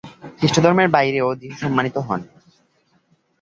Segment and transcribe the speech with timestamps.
[0.39, 2.21] খ্রিস্টধর্মের বাইরেও যিশু সম্মানিত হন।